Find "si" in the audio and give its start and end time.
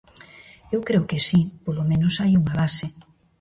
1.27-1.41